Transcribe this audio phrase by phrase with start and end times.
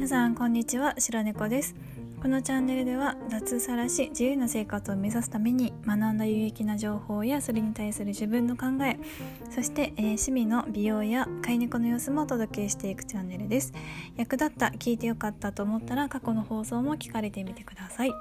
[0.00, 0.94] 皆さんこんにちは。
[0.96, 1.74] 白猫です。
[2.22, 8.98] このチャンネルでは脱サラし自由な生活を目指すために学んだ有益な情報やそれに対する自分の考え
[9.54, 13.74] そして、えー、趣味の美容や飼い猫の様子もお届けしていくチャンネルです。
[14.16, 18.08] 役立った聞いてよかったと思ったら過去の放送も聞かれてみてください。
[18.08, 18.18] はい、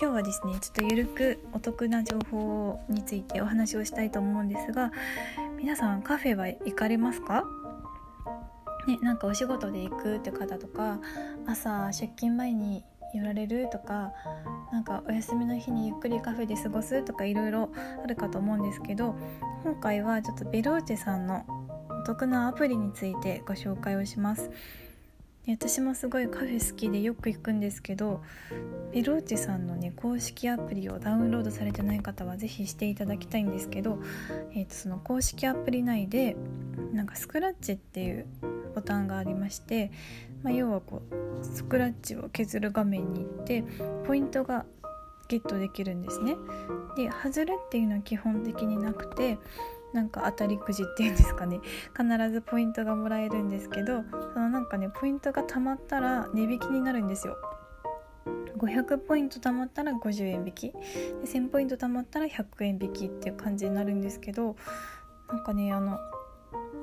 [0.00, 4.90] 今日はですねちょっとゆるくお得な情報についてお話をしたいと思うんですが
[5.58, 7.44] 皆さんカフェは行かれますか？
[8.86, 10.98] ね、なんかお仕事で行くって方とか
[11.46, 14.12] 朝出勤前に寄られるとか
[14.72, 17.70] なんかお休みの日にゆっくりカフェで過ごすとかいろいろ
[18.02, 19.14] あるかと思うんですけど
[19.64, 21.44] 今回はちょっとベローチェさんの
[22.02, 24.50] お得なアプリについてご紹介をします。
[25.50, 28.20] 私もすごいカフェ好きでよく行くんですけど
[28.92, 33.98] ベローチェさんのね公式アプリをダウンロードされてない方は是非していただきたいんですけど、
[34.52, 36.36] えー、とその公式アプリ内で
[36.92, 38.26] なんかスクラッチっていう
[38.78, 39.90] ボタンがありまして、
[40.44, 43.64] まあ、要はこうスクラッチを削る画面に行って
[44.06, 44.66] ポイントが
[45.28, 46.36] ゲットできるんですね。
[46.96, 49.38] で外れっていうのは基本的になくて
[49.92, 51.60] なんか当たりくじっていうんですかね
[51.96, 57.36] 必ずポイントがもらえるんですけどそのなんかねポイントが貯まったら値引きになるんですよ。
[58.58, 60.78] 500ポイント貯まったら50円引きで
[61.24, 64.56] 1000ポイント貯まったら100円引きっていう感じになるんですけど
[65.28, 65.98] なんかねあの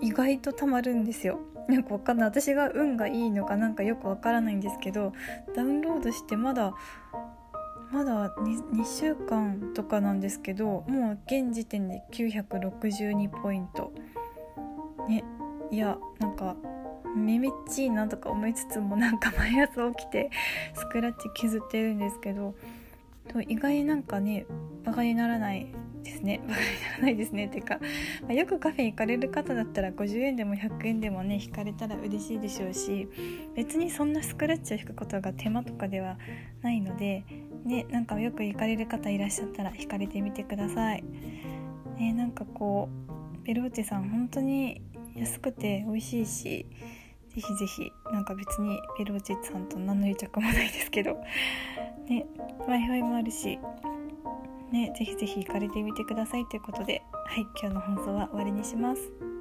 [0.01, 1.39] 意外とたまるんですよ。
[1.67, 2.27] なんかわかんない。
[2.27, 5.13] 私が運がいいのかなんかよくわからないんですけど
[5.55, 6.73] ダウンロードしてまだ
[7.91, 13.91] まだ 2, 2週間とかなんですけどもう現時点で962ポイント。
[15.07, 15.23] ね。
[15.71, 16.55] いやなんか
[17.15, 20.29] めめっちいなとか思いつつもなんか毎朝起きて
[20.73, 22.53] スクラッチ削ってるんですけど
[23.47, 24.45] 意外になんかね
[24.83, 25.73] バカにならない
[26.05, 27.79] ですね バカにならないですねていうか、
[28.21, 33.09] まあ、よくカフェ行かれる方だったら50円でも100円でもね引かれたら嬉しいでしょうし
[33.55, 36.17] 別にそんなスクラッチを引くことが手間とかでは
[36.61, 37.25] ないので
[37.65, 41.03] ねなんかよく行かれる方いらっしゃったら引かれてみてください。
[41.97, 44.81] ね、なんかこうベローチェさん本当に
[45.15, 46.65] 安くて美味しいし
[47.35, 51.15] ぜひぜひなんか別にベローチェさんと何の癒着もないですけど
[52.07, 52.25] ね
[52.59, 53.59] w i f i もあるし
[54.75, 59.34] ね、ぜひぜひ行かれてみてくださいということで、はい、今日の放送は終わりにします。